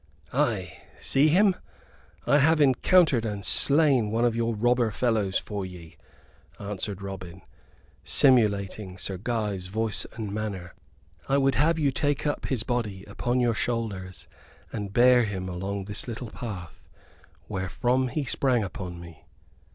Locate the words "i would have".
11.29-11.77